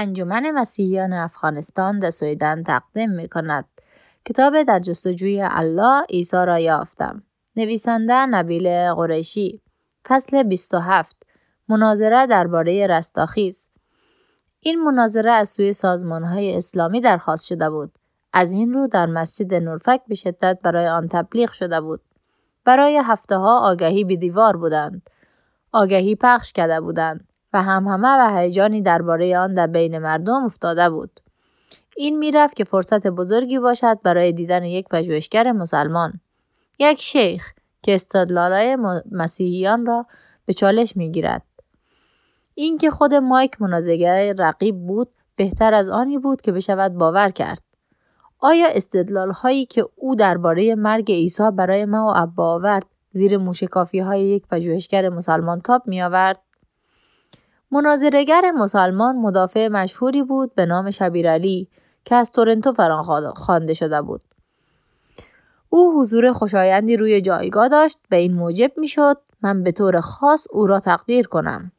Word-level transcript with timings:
انجمن 0.00 0.50
مسیحیان 0.50 1.12
افغانستان 1.12 1.98
در 1.98 2.10
سویدن 2.10 2.62
تقدیم 2.62 3.10
می 3.10 3.28
کند. 3.28 3.64
کتاب 4.24 4.62
در 4.62 4.78
جستجوی 4.78 5.42
الله 5.50 6.02
عیسی 6.10 6.36
را 6.36 6.58
یافتم. 6.58 7.22
نویسنده 7.56 8.26
نبیل 8.26 8.92
قریشی 8.92 9.62
فصل 10.08 10.42
27 10.42 11.16
مناظره 11.68 12.26
درباره 12.26 12.86
رستاخیز 12.86 13.68
این 14.60 14.82
مناظره 14.82 15.30
از 15.30 15.48
سوی 15.48 15.72
سازمان 15.72 16.24
های 16.24 16.56
اسلامی 16.56 17.00
درخواست 17.00 17.46
شده 17.46 17.70
بود. 17.70 17.92
از 18.32 18.52
این 18.52 18.72
رو 18.72 18.86
در 18.86 19.06
مسجد 19.06 19.54
نورفک 19.54 20.00
به 20.08 20.14
شدت 20.14 20.58
برای 20.62 20.86
آن 20.86 21.08
تبلیغ 21.08 21.52
شده 21.52 21.80
بود. 21.80 22.00
برای 22.64 23.00
هفته 23.04 23.36
ها 23.36 23.60
آگهی 23.60 24.04
به 24.04 24.16
دیوار 24.16 24.56
بودند. 24.56 25.10
آگهی 25.72 26.16
پخش 26.16 26.52
کرده 26.52 26.80
بودند 26.80 27.27
و 27.52 27.62
هم 27.62 27.88
همه 27.88 28.08
و 28.08 28.38
هیجانی 28.38 28.82
درباره 28.82 29.38
آن 29.38 29.54
در 29.54 29.66
بین 29.66 29.98
مردم 29.98 30.44
افتاده 30.44 30.90
بود. 30.90 31.20
این 31.96 32.18
می‌رفت 32.18 32.56
که 32.56 32.64
فرصت 32.64 33.06
بزرگی 33.06 33.58
باشد 33.58 33.98
برای 34.02 34.32
دیدن 34.32 34.64
یک 34.64 34.88
پژوهشگر 34.88 35.52
مسلمان. 35.52 36.20
یک 36.78 37.00
شیخ 37.00 37.52
که 37.82 37.94
استدلالای 37.94 38.76
مسیحیان 39.10 39.86
را 39.86 40.06
به 40.46 40.52
چالش 40.52 40.96
می‌گیرد. 40.96 41.42
اینکه 42.54 42.90
خود 42.90 43.14
مایک 43.14 43.62
منازعگر 43.62 44.34
رقیب 44.38 44.86
بود 44.86 45.08
بهتر 45.36 45.74
از 45.74 45.88
آنی 45.88 46.18
بود 46.18 46.40
که 46.40 46.52
بشود 46.52 46.94
باور 46.94 47.30
کرد. 47.30 47.62
آیا 48.40 48.66
استدلال 48.68 49.32
هایی 49.32 49.66
که 49.66 49.88
او 49.96 50.14
درباره 50.14 50.74
مرگ 50.74 51.12
عیسی 51.12 51.50
برای 51.50 51.84
ما 51.84 52.06
و 52.06 52.12
ابا 52.16 52.52
آورد 52.52 52.86
زیر 53.10 53.38
موشکافی 53.38 53.98
های 53.98 54.20
یک 54.20 54.46
پژوهشگر 54.46 55.08
مسلمان 55.08 55.60
تاب 55.60 55.82
می 55.86 56.02
آورد؟ 56.02 56.40
مناظرگر 57.70 58.50
مسلمان 58.50 59.16
مدافع 59.16 59.68
مشهوری 59.68 60.22
بود 60.22 60.54
به 60.54 60.66
نام 60.66 60.90
شبیر 60.90 61.30
علی 61.30 61.68
که 62.04 62.14
از 62.14 62.32
تورنتو 62.32 62.72
فران 62.72 63.32
خوانده 63.34 63.74
شده 63.74 64.02
بود. 64.02 64.20
او 65.68 66.00
حضور 66.00 66.32
خوشایندی 66.32 66.96
روی 66.96 67.22
جایگاه 67.22 67.68
داشت 67.68 67.98
و 68.10 68.14
این 68.14 68.34
موجب 68.34 68.72
می‌شد 68.76 69.16
من 69.42 69.62
به 69.62 69.72
طور 69.72 70.00
خاص 70.00 70.46
او 70.50 70.66
را 70.66 70.80
تقدیر 70.80 71.26
کنم. 71.26 71.72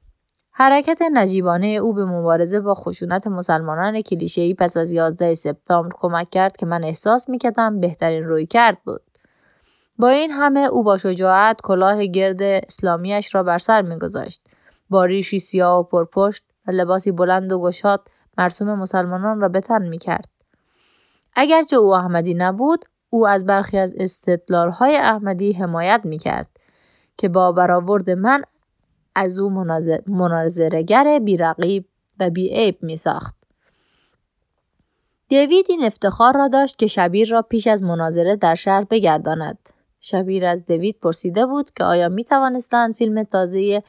حرکت 0.52 1.02
نجیبانه 1.14 1.68
او 1.68 1.94
به 1.94 2.06
مبارزه 2.06 2.60
با 2.60 2.74
خشونت 2.74 3.28
مسلمانان 3.28 4.02
کلیشه‌ای 4.02 4.54
پس 4.54 4.78
از 4.78 4.92
11 4.92 5.34
سپتامبر 5.34 5.96
کمک 6.00 6.30
کرد 6.30 6.58
که 6.58 6.66
من 6.66 6.84
احساس 6.84 7.30
می‌کردم 7.30 7.80
بهترین 7.80 8.24
روی 8.24 8.46
کرد 8.46 8.78
بود. 8.86 9.02
با 9.98 10.10
این 10.10 10.32
همه 10.32 10.60
او 10.60 10.84
با 10.84 10.98
شجاعت 10.98 11.62
کلاه 11.62 12.06
گرد 12.06 12.42
اسلامیش 12.42 13.36
را 13.36 13.44
بر 13.44 13.58
سر 13.58 13.82
میگذاشت. 13.82 14.49
با 14.90 15.06
ریشی 15.06 15.40
سیاه 15.40 15.80
و 15.80 15.84
پرپشت 15.84 16.44
و 16.68 16.72
لباسی 16.72 17.12
بلند 17.12 17.52
و 17.52 17.62
گشاد 17.62 18.08
مرسوم 18.38 18.80
مسلمانان 18.80 19.42
را 19.42 19.50
به 19.50 19.60
تن 19.60 19.88
می‌کرد. 19.88 20.30
اگرچه 21.36 21.76
او 21.76 21.96
احمدی 21.96 22.34
نبود، 22.34 22.86
او 23.10 23.28
از 23.28 23.46
برخی 23.46 23.78
از 23.78 23.94
استدلال 23.98 24.70
های 24.72 24.96
احمدی 24.96 25.54
حمایت 25.54 26.02
می‌کرد 26.04 26.48
که 27.18 27.30
با 27.30 27.52
برآورد 27.52 28.10
من 28.10 28.42
از 29.16 29.40
او 29.40 29.50
مناظرگر 30.08 31.20
بیرقیب 31.20 31.86
و 32.20 32.30
بیعیب 32.30 32.78
می 32.82 32.96
ساخت. 32.96 33.36
دیوید 35.28 35.66
این 35.70 35.84
افتخار 35.84 36.38
را 36.38 36.48
داشت 36.48 36.80
که 36.80 36.88
شبیر 36.88 37.30
را 37.30 37.42
پیش 37.42 37.68
از 37.68 37.84
مناظره 37.84 38.36
در 38.36 38.56
شهر 38.56 38.84
بگرداند. 38.84 39.70
شبیر 40.02 40.46
از 40.46 40.66
دیوید 40.66 41.00
پرسیده 41.00 41.46
بود 41.46 41.72
که 41.72 41.84
آیا 41.84 42.10
می 42.10 42.24
توانستند 42.24 42.96
فیلم 42.96 43.24
تازه 43.24 43.84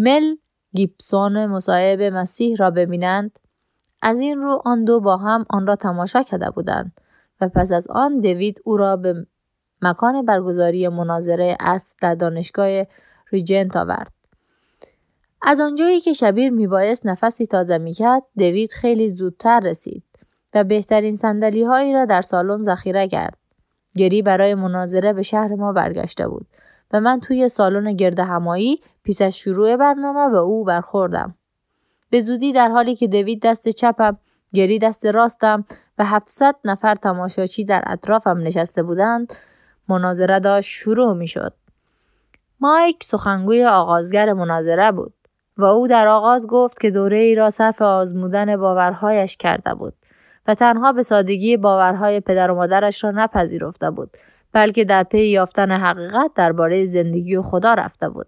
مل 0.00 0.36
گیبسون 0.74 1.46
مصاحب 1.46 2.02
مسیح 2.02 2.56
را 2.56 2.70
ببینند؟ 2.70 3.38
از 4.02 4.20
این 4.20 4.38
رو 4.38 4.62
آن 4.64 4.84
دو 4.84 5.00
با 5.00 5.16
هم 5.16 5.46
آن 5.50 5.66
را 5.66 5.76
تماشا 5.76 6.22
کرده 6.22 6.50
بودند 6.50 6.92
و 7.40 7.48
پس 7.48 7.72
از 7.72 7.88
آن 7.90 8.20
دیوید 8.20 8.60
او 8.64 8.76
را 8.76 8.96
به 8.96 9.26
مکان 9.82 10.24
برگزاری 10.24 10.88
مناظره 10.88 11.56
است 11.60 11.96
در 12.00 12.14
دانشگاه 12.14 12.82
ریجنت 13.32 13.76
آورد. 13.76 14.12
از 15.42 15.60
آنجایی 15.60 16.00
که 16.00 16.12
شبیر 16.12 16.50
میبایست 16.50 17.06
نفسی 17.06 17.46
تازه 17.46 17.78
می‌کرد 17.78 18.22
دوید 18.38 18.72
خیلی 18.72 19.08
زودتر 19.08 19.60
رسید 19.60 20.04
و 20.54 20.64
بهترین 20.64 21.16
سندلی 21.16 21.64
هایی 21.64 21.92
را 21.92 22.04
در 22.04 22.20
سالن 22.20 22.62
ذخیره 22.62 23.08
کرد 23.08 23.38
گری 23.96 24.22
برای 24.22 24.54
مناظره 24.54 25.12
به 25.12 25.22
شهر 25.22 25.54
ما 25.54 25.72
برگشته 25.72 26.28
بود 26.28 26.46
و 26.92 27.00
من 27.00 27.20
توی 27.20 27.48
سالن 27.48 27.92
گرد 27.92 28.20
همایی 28.20 28.80
پیش 29.02 29.20
از 29.20 29.38
شروع 29.38 29.76
برنامه 29.76 30.30
به 30.30 30.38
او 30.38 30.64
برخوردم 30.64 31.34
به 32.10 32.20
زودی 32.20 32.52
در 32.52 32.68
حالی 32.68 32.96
که 32.96 33.08
دوید 33.08 33.42
دست 33.42 33.68
چپم 33.68 34.18
گری 34.54 34.78
دست 34.78 35.06
راستم 35.06 35.64
و 35.98 36.04
700 36.04 36.54
نفر 36.64 36.94
تماشاچی 36.94 37.64
در 37.64 37.82
اطرافم 37.86 38.38
نشسته 38.38 38.82
بودند 38.82 39.34
مناظره 39.88 40.40
داشت 40.40 40.70
شروع 40.70 41.14
می 41.14 41.26
شد. 41.26 41.52
مایک 42.60 43.04
سخنگوی 43.04 43.64
آغازگر 43.64 44.32
مناظره 44.32 44.92
بود. 44.92 45.14
و 45.58 45.64
او 45.64 45.88
در 45.88 46.08
آغاز 46.08 46.46
گفت 46.46 46.80
که 46.80 46.90
دوره 46.90 47.16
ای 47.16 47.34
را 47.34 47.50
صرف 47.50 47.82
آزمودن 47.82 48.56
باورهایش 48.56 49.36
کرده 49.36 49.74
بود 49.74 49.94
و 50.46 50.54
تنها 50.54 50.92
به 50.92 51.02
سادگی 51.02 51.56
باورهای 51.56 52.20
پدر 52.20 52.50
و 52.50 52.54
مادرش 52.54 53.04
را 53.04 53.10
نپذیرفته 53.10 53.90
بود 53.90 54.10
بلکه 54.52 54.84
در 54.84 55.02
پی 55.02 55.26
یافتن 55.26 55.70
حقیقت 55.70 56.30
درباره 56.34 56.84
زندگی 56.84 57.36
و 57.36 57.42
خدا 57.42 57.74
رفته 57.74 58.08
بود 58.08 58.26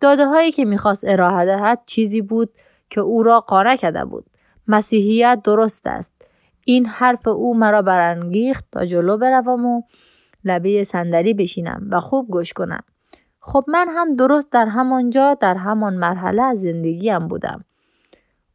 داده 0.00 0.26
هایی 0.26 0.52
که 0.52 0.64
می‌خواست 0.64 1.04
ارائه 1.06 1.44
دهد 1.44 1.82
چیزی 1.86 2.22
بود 2.22 2.50
که 2.90 3.00
او 3.00 3.22
را 3.22 3.40
قانع 3.40 3.76
کرده 3.76 4.04
بود 4.04 4.26
مسیحیت 4.68 5.40
درست 5.44 5.86
است 5.86 6.14
این 6.64 6.86
حرف 6.86 7.28
او 7.28 7.56
مرا 7.56 7.82
برانگیخت 7.82 8.64
تا 8.72 8.84
جلو 8.84 9.16
بروم 9.16 9.66
و 9.66 9.82
لبه 10.44 10.84
صندلی 10.84 11.34
بشینم 11.34 11.88
و 11.90 12.00
خوب 12.00 12.28
گوش 12.30 12.52
کنم 12.52 12.82
خب 13.40 13.64
من 13.68 13.86
هم 13.88 14.12
درست 14.12 14.52
در 14.52 14.66
همانجا 14.66 15.34
در 15.34 15.54
همان 15.54 15.94
مرحله 15.94 16.42
از 16.42 16.60
زندگیم 16.60 17.28
بودم. 17.28 17.64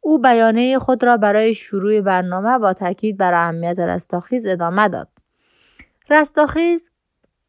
او 0.00 0.18
بیانه 0.18 0.78
خود 0.78 1.04
را 1.04 1.16
برای 1.16 1.54
شروع 1.54 2.00
برنامه 2.00 2.58
با 2.58 2.72
تاکید 2.72 3.16
بر 3.16 3.34
اهمیت 3.34 3.78
رستاخیز 3.78 4.46
ادامه 4.46 4.88
داد. 4.88 5.08
رستاخیز 6.10 6.90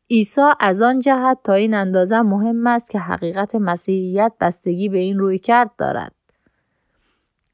عیسی 0.10 0.42
از 0.60 0.82
آن 0.82 1.00
جهت 1.00 1.38
تا 1.44 1.54
این 1.54 1.74
اندازه 1.74 2.22
مهم 2.22 2.68
است 2.68 2.90
که 2.92 3.00
حقیقت 3.00 3.56
مسیحیت 3.56 4.32
بستگی 4.42 4.90
به 4.90 4.98
این 4.98 5.20
روی 5.20 5.40
کرد 5.40 5.72
دارد. 5.78 6.12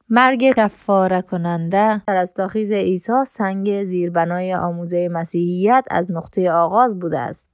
مرگ 0.08 0.52
کفاره 0.56 1.22
کننده 1.22 2.02
رستاخیز 2.08 2.72
عیسی 2.72 3.24
سنگ 3.26 3.84
زیربنای 3.84 4.54
آموزه 4.54 5.08
مسیحیت 5.08 5.84
از 5.90 6.10
نقطه 6.10 6.50
آغاز 6.50 6.98
بوده 6.98 7.18
است. 7.18 7.50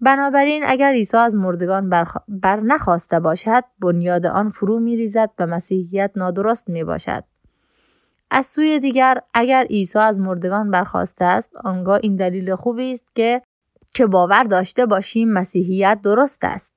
بنابراین 0.00 0.62
اگر 0.66 0.92
عیسی 0.92 1.16
از 1.16 1.36
مردگان 1.36 1.90
بر, 2.28 2.60
نخواسته 2.60 3.20
باشد 3.20 3.64
بنیاد 3.78 4.26
آن 4.26 4.48
فرو 4.48 4.80
می 4.80 4.96
ریزد 4.96 5.30
و 5.38 5.46
مسیحیت 5.46 6.10
نادرست 6.16 6.68
می 6.68 6.84
باشد. 6.84 7.24
از 8.36 8.46
سوی 8.46 8.80
دیگر 8.80 9.18
اگر 9.34 9.64
عیسی 9.64 9.98
از 9.98 10.20
مردگان 10.20 10.70
برخواسته 10.70 11.24
است 11.24 11.56
آنگاه 11.56 12.00
این 12.02 12.16
دلیل 12.16 12.54
خوبی 12.54 12.92
است 12.92 13.06
که 13.14 13.42
که 13.94 14.06
باور 14.06 14.44
داشته 14.44 14.86
باشیم 14.86 15.32
مسیحیت 15.32 16.00
درست 16.02 16.44
است. 16.44 16.74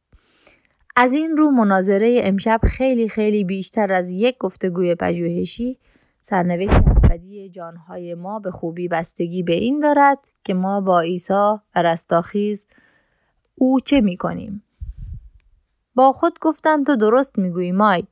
از 0.96 1.14
این 1.14 1.38
رو 1.38 1.52
مناظره 1.52 2.22
امشب 2.24 2.60
خیلی 2.64 3.10
خیلی 3.10 3.44
بیشتر 3.44 3.92
از 3.92 4.12
یک 4.12 4.38
گفتگوی 4.40 4.96
پژوهشی 4.96 5.78
سرنوشت 6.22 6.88
ابدی 7.04 7.50
جانهای 7.50 8.16
ما 8.16 8.40
به 8.40 8.52
خوبی 8.52 8.88
بستگی 8.88 9.44
به 9.44 9.54
این 9.54 9.80
دارد 9.80 10.20
که 10.44 10.54
ما 10.54 10.82
با 10.82 11.02
عیسی 11.02 11.34
و 11.34 11.82
رستاخیز 11.84 12.68
او 13.56 13.80
چه 13.80 14.02
می 14.02 14.18
کنیم؟ 14.18 14.64
با 15.96 16.12
خود 16.12 16.40
گفتم 16.42 16.84
تو 16.84 16.96
درست 16.96 17.40
می‌گویی 17.40 17.72
مایک. 17.72 18.08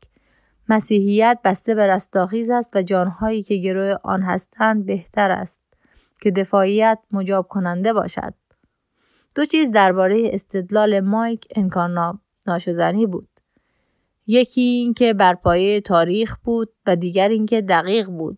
مسیحیت 0.69 1.39
بسته 1.43 1.75
به 1.75 1.87
رستاخیز 1.87 2.49
است 2.49 2.75
و 2.75 2.81
جانهایی 2.81 3.43
که 3.43 3.55
گروه 3.55 3.95
آن 4.03 4.21
هستند 4.21 4.85
بهتر 4.85 5.31
است 5.31 5.61
که 6.21 6.31
دفاعیت 6.31 6.99
مجاب 7.11 7.47
کننده 7.47 7.93
باشد. 7.93 8.33
دو 9.35 9.45
چیز 9.45 9.71
درباره 9.71 10.29
استدلال 10.33 10.99
مایک 10.99 11.47
انکار 11.55 12.17
ناشدنی 12.47 13.05
بود. 13.05 13.27
یکی 14.27 14.61
اینکه 14.61 15.13
بر 15.13 15.33
پایه 15.35 15.81
تاریخ 15.81 16.37
بود 16.43 16.69
و 16.85 16.95
دیگر 16.95 17.29
اینکه 17.29 17.61
دقیق 17.61 18.07
بود. 18.09 18.37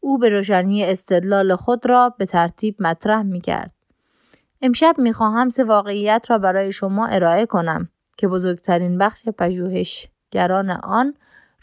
او 0.00 0.18
به 0.18 0.28
روشنی 0.28 0.84
استدلال 0.84 1.56
خود 1.56 1.86
را 1.86 2.14
به 2.18 2.26
ترتیب 2.26 2.76
مطرح 2.80 3.22
می 3.22 3.40
کرد. 3.40 3.72
امشب 4.62 4.94
می‌خواهم 4.98 5.48
سه 5.48 5.64
واقعیت 5.64 6.26
را 6.28 6.38
برای 6.38 6.72
شما 6.72 7.06
ارائه 7.06 7.46
کنم 7.46 7.88
که 8.16 8.28
بزرگترین 8.28 8.98
بخش 8.98 9.28
پژوهشگران 9.28 10.70
آن 10.70 11.14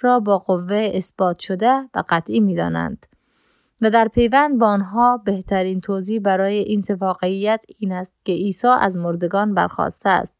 را 0.04 0.20
با 0.20 0.38
قوه 0.38 0.92
اثبات 0.94 1.40
شده 1.40 1.90
و 1.94 2.04
قطعی 2.10 2.40
می‌دانند 2.40 3.06
و 3.82 3.90
در 3.90 4.08
پیوند 4.08 4.60
با 4.60 4.68
آنها 4.68 5.22
بهترین 5.26 5.82
توضیح 5.82 6.20
برای 6.20 6.58
این 6.58 6.82
سه 6.82 6.96
واقعیت 6.96 7.64
این 7.80 7.92
است 7.92 8.14
که 8.26 8.32
عیسی 8.32 8.68
از 8.68 8.98
مردگان 8.98 9.54
برخواسته 9.54 10.10
است 10.10 10.38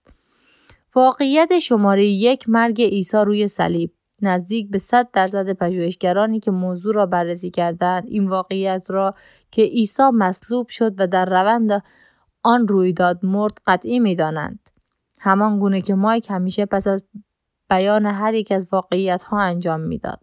واقعیت 0.96 1.60
شماره 1.60 2.06
یک 2.06 2.50
مرگ 2.50 2.82
عیسی 2.82 3.18
روی 3.18 3.48
صلیب 3.48 3.92
نزدیک 4.22 4.70
به 4.70 4.78
100 4.78 5.10
درصد 5.14 5.54
پژوهشگرانی 5.54 6.40
که 6.40 6.52
موضوع 6.52 6.94
را 6.94 7.06
بررسی 7.06 7.50
کردند 7.50 8.04
این 8.08 8.28
واقعیت 8.28 8.86
را 8.90 9.16
که 9.52 9.62
عیسی 9.62 10.04
مصلوب 10.14 10.68
شد 10.68 10.94
و 10.98 11.08
در 11.08 11.26
روند 11.26 11.84
آن 12.44 12.68
رویداد 12.68 13.26
مرد 13.26 13.58
قطعی 13.66 14.00
می 14.00 14.16
دانند. 14.16 14.60
همان 15.20 15.60
گونه 15.60 15.82
که 15.82 15.96
مایک 15.96 16.28
همیشه 16.30 16.66
پس 16.66 16.88
از 16.88 17.04
بیان 17.74 18.06
هر 18.06 18.34
یک 18.34 18.52
از 18.52 18.68
واقعیت 18.72 19.24
ها 19.24 19.42
انجام 19.42 19.80
می‌داد. 19.80 20.20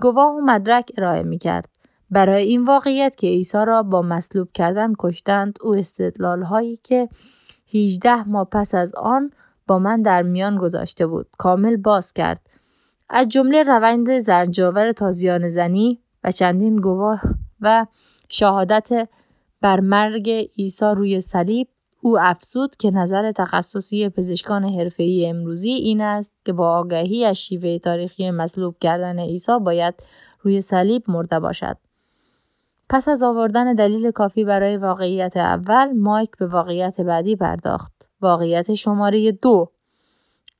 گواه 0.00 0.34
و 0.34 0.40
مدرک 0.40 0.92
ارائه 0.98 1.22
می 1.22 1.38
کرد. 1.38 1.68
برای 2.10 2.42
این 2.42 2.64
واقعیت 2.64 3.16
که 3.16 3.26
عیسی 3.26 3.58
را 3.66 3.82
با 3.82 4.02
مصلوب 4.02 4.48
کردن 4.54 4.92
کشتند 4.98 5.58
او 5.60 5.74
استدلال 5.74 6.42
هایی 6.42 6.76
که 6.76 7.08
18 7.74 8.28
ماه 8.28 8.44
پس 8.44 8.74
از 8.74 8.94
آن 8.94 9.30
با 9.66 9.78
من 9.78 10.02
در 10.02 10.22
میان 10.22 10.56
گذاشته 10.56 11.06
بود 11.06 11.26
کامل 11.38 11.76
باز 11.76 12.12
کرد 12.12 12.40
از 13.08 13.28
جمله 13.28 13.62
روند 13.62 14.18
زرجاور 14.18 14.92
تازیان 14.92 15.50
زنی 15.50 16.00
و 16.24 16.30
چندین 16.30 16.76
گواه 16.76 17.22
و 17.60 17.86
شهادت 18.28 19.08
بر 19.60 19.80
مرگ 19.80 20.30
عیسی 20.58 20.86
روی 20.96 21.20
صلیب 21.20 21.68
او 22.04 22.18
افزود 22.20 22.76
که 22.76 22.90
نظر 22.90 23.32
تخصصی 23.32 24.08
پزشکان 24.08 24.64
حرفه‌ای 24.64 25.26
امروزی 25.26 25.70
این 25.70 26.00
است 26.00 26.32
که 26.44 26.52
با 26.52 26.76
آگاهی 26.76 27.24
از 27.24 27.36
شیوه 27.36 27.78
تاریخی 27.78 28.30
مصلوب 28.30 28.76
کردن 28.80 29.18
عیسی 29.18 29.58
باید 29.58 29.94
روی 30.40 30.60
صلیب 30.60 31.02
مرده 31.08 31.40
باشد. 31.40 31.76
پس 32.88 33.08
از 33.08 33.22
آوردن 33.22 33.74
دلیل 33.74 34.10
کافی 34.10 34.44
برای 34.44 34.76
واقعیت 34.76 35.36
اول، 35.36 35.92
مایک 35.92 36.30
به 36.38 36.46
واقعیت 36.46 37.00
بعدی 37.00 37.36
پرداخت. 37.36 38.08
واقعیت 38.20 38.74
شماره 38.74 39.32
دو 39.32 39.70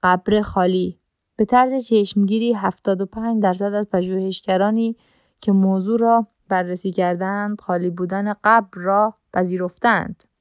قبر 0.03 0.41
خالی 0.41 0.99
به 1.37 1.45
طرز 1.45 1.85
چشمگیری 1.85 2.53
75 2.53 3.43
درصد 3.43 3.75
از 3.75 3.91
پژوهشگرانی 3.91 4.97
که 5.41 5.53
موضوع 5.53 5.99
را 5.99 6.27
بررسی 6.49 6.93
کردند 6.93 7.61
خالی 7.61 7.91
بودن 7.91 8.35
قبر 8.45 8.69
را 8.75 9.15
پذیرفتند. 9.33 10.32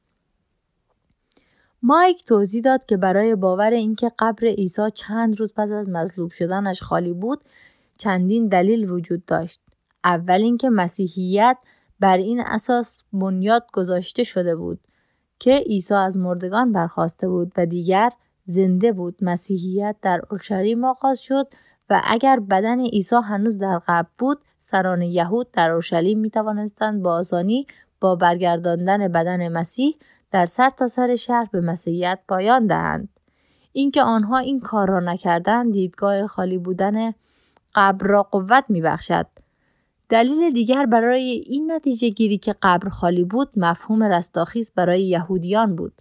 مایک 1.83 2.25
توضیح 2.25 2.61
داد 2.61 2.85
که 2.85 2.97
برای 2.97 3.35
باور 3.35 3.71
اینکه 3.71 4.11
قبر 4.19 4.47
عیسی 4.47 4.81
چند 4.93 5.39
روز 5.39 5.53
پس 5.53 5.71
از 5.71 5.89
مصلوب 5.89 6.31
شدنش 6.31 6.81
خالی 6.81 7.13
بود 7.13 7.43
چندین 7.97 8.47
دلیل 8.47 8.89
وجود 8.89 9.25
داشت. 9.25 9.61
اول 10.03 10.41
اینکه 10.41 10.69
مسیحیت 10.69 11.57
بر 11.99 12.17
این 12.17 12.39
اساس 12.39 13.03
بنیاد 13.13 13.67
گذاشته 13.73 14.23
شده 14.23 14.55
بود 14.55 14.79
که 15.39 15.51
عیسی 15.51 15.93
از 15.93 16.17
مردگان 16.17 16.71
برخواسته 16.71 17.27
بود 17.27 17.51
و 17.57 17.65
دیگر 17.65 18.11
زنده 18.45 18.91
بود 18.91 19.17
مسیحیت 19.21 19.95
در 20.01 20.21
اورشلیم 20.31 20.83
آغاز 20.83 21.19
شد 21.19 21.47
و 21.89 22.01
اگر 22.03 22.39
بدن 22.39 22.79
عیسی 22.79 23.15
هنوز 23.15 23.59
در 23.59 23.79
قبر 23.87 24.09
بود 24.17 24.39
سران 24.59 25.01
یهود 25.01 25.51
در 25.51 25.71
اورشلیم 25.71 26.19
می 26.19 26.29
توانستند 26.29 27.03
با 27.03 27.15
آسانی 27.15 27.67
با 28.01 28.15
برگرداندن 28.15 29.07
بدن 29.07 29.47
مسیح 29.47 29.95
در 30.31 30.45
سر 30.45 30.69
تا 30.69 30.87
سر 30.87 31.15
شهر 31.15 31.49
به 31.51 31.61
مسیحیت 31.61 32.19
پایان 32.27 32.67
دهند 32.67 33.09
اینکه 33.73 34.01
آنها 34.01 34.37
این 34.37 34.59
کار 34.59 34.89
را 34.89 34.99
نکردند 34.99 35.73
دیدگاه 35.73 36.27
خالی 36.27 36.57
بودن 36.57 37.13
قبر 37.75 38.07
را 38.07 38.23
قوت 38.23 38.65
می 38.69 38.81
بخشد. 38.81 39.27
دلیل 40.09 40.53
دیگر 40.53 40.85
برای 40.85 41.43
این 41.47 41.71
نتیجه 41.71 42.09
گیری 42.09 42.37
که 42.37 42.55
قبر 42.61 42.89
خالی 42.89 43.23
بود 43.23 43.49
مفهوم 43.55 44.03
رستاخیز 44.03 44.71
برای 44.75 45.03
یهودیان 45.03 45.75
بود. 45.75 45.93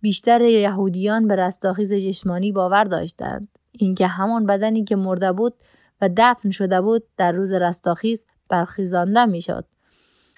بیشتر 0.00 0.40
یهودیان 0.40 1.28
به 1.28 1.36
رستاخیز 1.36 1.92
جسمانی 1.92 2.52
باور 2.52 2.84
داشتند. 2.84 3.48
اینکه 3.72 4.06
همان 4.06 4.46
بدنی 4.46 4.84
که 4.84 4.96
مرده 4.96 5.32
بود 5.32 5.54
و 6.00 6.10
دفن 6.16 6.50
شده 6.50 6.80
بود 6.80 7.02
در 7.16 7.32
روز 7.32 7.52
رستاخیز 7.52 8.24
برخیزانده 8.48 9.24
می‌شد 9.24 9.64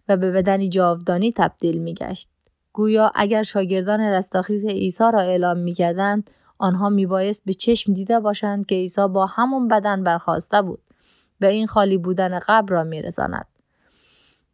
و 0.09 0.17
به 0.17 0.31
بدنی 0.31 0.69
جاودانی 0.69 1.33
تبدیل 1.33 1.79
میگشت. 1.79 2.29
گویا 2.73 3.13
اگر 3.15 3.43
شاگردان 3.43 4.01
رستاخیز 4.01 4.65
عیسی 4.65 5.05
را 5.13 5.21
اعلام 5.21 5.59
می‌کردند 5.59 6.31
آنها 6.59 6.89
میبایست 6.89 7.43
به 7.45 7.55
چشم 7.55 7.93
دیده 7.93 8.21
باشند 8.21 8.67
که 8.67 8.75
عیسی 8.75 9.09
با 9.09 9.27
همان 9.27 9.69
بدن 9.69 10.05
برخواسته 10.05 10.63
بود 10.63 10.81
و 11.41 11.45
این 11.45 11.67
خالی 11.67 11.99
بودن 11.99 12.39
قبر 12.39 12.73
را 12.73 12.85
میرساند 12.85 13.47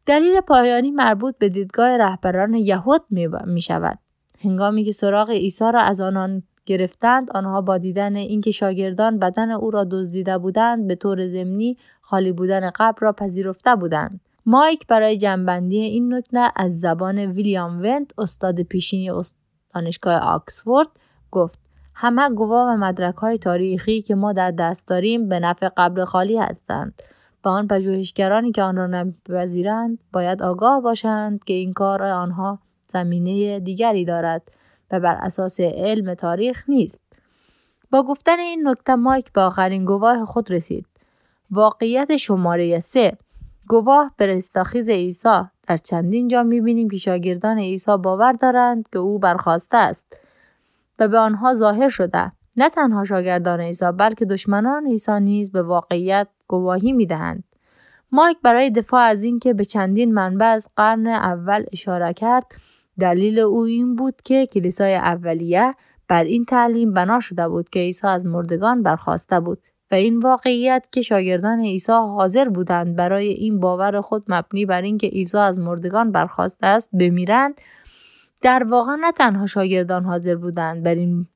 دلیل 0.07 0.41
پایانی 0.41 0.91
مربوط 0.91 1.35
به 1.39 1.49
دیدگاه 1.49 1.97
رهبران 1.97 2.55
یهود 2.55 3.01
می 3.47 3.61
شود. 3.61 3.99
هنگامی 4.45 4.85
که 4.85 4.93
سراغ 4.93 5.31
عیسی 5.31 5.65
را 5.65 5.81
از 5.81 6.01
آنان 6.01 6.43
گرفتند 6.67 7.31
آنها 7.31 7.61
با 7.61 7.79
دیدن 7.79 8.17
اینکه 8.17 8.51
شاگردان 8.51 9.19
بدن 9.19 9.51
او 9.51 9.71
را 9.71 9.85
دزدیده 9.85 10.39
بودند 10.39 10.87
به 10.87 10.95
طور 10.95 11.29
ضمنی 11.29 11.77
خالی 12.01 12.33
بودن 12.33 12.71
قبر 12.71 12.99
را 13.01 13.13
پذیرفته 13.13 13.75
بودند 13.75 14.21
مایک 14.51 14.87
برای 14.87 15.17
جنبندی 15.17 15.81
این 15.81 16.15
نکته 16.15 16.53
از 16.57 16.81
زبان 16.81 17.19
ویلیام 17.19 17.83
ونت 17.83 18.11
استاد 18.19 18.63
پیشینی 18.63 19.11
دانشگاه 19.75 20.15
آکسفورد 20.15 20.89
گفت. 21.31 21.59
همه 21.95 22.31
گواه 22.31 22.75
و 22.75 22.77
مدرک 22.77 23.15
های 23.15 23.39
تاریخی 23.39 24.03
که 24.03 24.15
ما 24.15 24.33
در 24.33 24.51
دست 24.51 24.89
داریم 24.89 25.29
به 25.29 25.41
نفع 25.41 25.69
قبل 25.77 26.05
خالی 26.05 26.39
هستند. 26.39 27.03
و 27.45 27.49
آن 27.49 27.69
پژوهشگرانی 27.69 28.53
که 28.53 28.63
آن 28.63 28.77
را 28.77 28.87
نپذیرند 28.87 29.99
باید 30.13 30.43
آگاه 30.43 30.81
باشند 30.81 31.45
که 31.45 31.53
این 31.53 31.73
کار 31.73 32.03
آنها 32.03 32.59
زمینه 32.93 33.61
دیگری 33.61 34.05
دارد 34.05 34.43
و 34.91 35.01
بر 35.01 35.15
اساس 35.15 35.61
علم 35.61 36.15
تاریخ 36.15 36.65
نیست. 36.69 37.03
با 37.91 38.03
گفتن 38.03 38.39
این 38.39 38.69
نکته 38.69 38.95
مایک 38.95 39.33
به 39.33 39.41
آخرین 39.41 39.85
گواه 39.85 40.25
خود 40.25 40.51
رسید. 40.51 40.87
واقعیت 41.51 42.17
شماره 42.17 42.81
سه 42.81 43.19
گواه 43.69 44.13
به 44.17 44.27
رستاخیز 44.27 44.89
عیسی. 44.89 45.41
در 45.67 45.77
چندین 45.77 46.29
جا 46.29 46.43
می‌بینیم 46.43 46.91
که 46.91 46.97
شاگردان 46.97 47.59
عیسی 47.59 47.97
باور 47.97 48.33
دارند 48.33 48.89
که 48.93 48.99
او 48.99 49.19
برخواسته 49.19 49.77
است 49.77 50.17
و 50.99 51.09
به 51.09 51.19
آنها 51.19 51.55
ظاهر 51.55 51.89
شده. 51.89 52.33
نه 52.57 52.69
تنها 52.69 53.05
شاگردان 53.05 53.61
عیسی 53.61 53.93
بلکه 53.93 54.25
دشمنان 54.25 54.87
عیسی 54.87 55.21
نیز 55.21 55.53
به 55.53 55.63
واقعیت 55.63 56.29
گواهی 56.49 56.93
می‌دهند. 56.93 57.45
مایک 58.13 58.39
برای 58.43 58.71
دفاع 58.71 59.01
از 59.01 59.25
اینکه 59.25 59.55
به 59.55 59.65
چندین 59.65 60.15
منبع 60.15 60.47
از 60.47 60.69
قرن 60.77 61.07
اول 61.07 61.65
اشاره 61.73 62.13
کرد 62.13 62.47
دلیل 63.01 63.39
او 63.39 63.63
این 63.63 63.97
بود 63.97 64.23
که 64.25 64.47
کلیسای 64.47 64.95
اولیه 64.95 65.75
بر 66.09 66.25
این 66.25 66.45
تعلیم 66.45 66.95
بنا 66.95 67.21
شده 67.21 67.49
بود 67.49 67.69
که 67.69 67.81
عیسی 67.81 68.07
از 68.07 68.27
مردگان 68.27 68.83
برخواسته 68.83 69.41
بود. 69.41 69.59
و 69.91 69.95
این 69.95 70.19
واقعیت 70.19 70.89
که 70.93 71.03
شاگردان 71.03 71.61
عیسی 71.61 71.93
حاضر 71.93 72.49
بودند 72.49 72.97
برای 72.97 73.29
این 73.29 73.61
باور 73.61 74.01
خود 74.01 74.25
مبنی 74.29 74.67
بر 74.67 74.83
اینکه 74.83 75.07
عیسی 75.07 75.39
از 75.39 75.59
مردگان 75.59 76.13
برخواسته 76.13 76.67
است 76.67 76.89
بمیرند 76.93 77.61
در 78.41 78.65
واقع 78.65 78.95
نه 79.01 79.13
تنها 79.13 79.47
شاگردان 79.47 80.05
حاضر 80.05 80.35
بودند 80.35 80.83
بر 80.83 80.95
این 80.95 81.27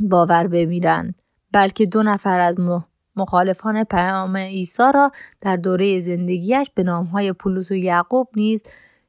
باور 0.00 0.46
بمیرند 0.46 1.14
بلکه 1.52 1.84
دو 1.84 2.02
نفر 2.02 2.40
از 2.40 2.56
مخالفان 3.16 3.84
پیام 3.84 4.36
عیسی 4.36 4.82
را 4.94 5.12
در 5.40 5.56
دوره 5.56 5.98
زندگیش 5.98 6.70
به 6.74 6.82
نامهای 6.82 7.32
پولس 7.32 7.70
و 7.70 7.74
یعقوب 7.74 8.28
نیز 8.36 8.62